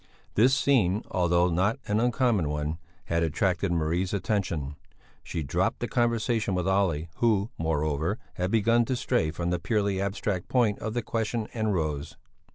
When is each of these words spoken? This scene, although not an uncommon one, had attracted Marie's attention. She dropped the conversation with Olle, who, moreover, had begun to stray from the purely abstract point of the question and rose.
This 0.33 0.55
scene, 0.55 1.03
although 1.11 1.51
not 1.51 1.77
an 1.87 1.99
uncommon 1.99 2.49
one, 2.49 2.79
had 3.05 3.21
attracted 3.21 3.71
Marie's 3.71 4.15
attention. 4.15 4.75
She 5.21 5.43
dropped 5.43 5.77
the 5.79 5.87
conversation 5.87 6.55
with 6.55 6.67
Olle, 6.67 7.03
who, 7.17 7.51
moreover, 7.59 8.17
had 8.33 8.49
begun 8.49 8.83
to 8.85 8.95
stray 8.95 9.29
from 9.29 9.51
the 9.51 9.59
purely 9.59 10.01
abstract 10.01 10.47
point 10.47 10.79
of 10.79 10.95
the 10.95 11.03
question 11.03 11.49
and 11.53 11.75
rose. 11.75 12.17